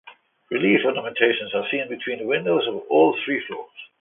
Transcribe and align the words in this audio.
Relief 0.49 0.79
ornamentation 0.83 1.47
are 1.53 1.69
seen 1.69 1.87
between 1.87 2.17
the 2.17 2.25
windows 2.25 2.67
on 2.67 2.77
all 2.89 3.15
three 3.23 3.39
floors. 3.45 3.69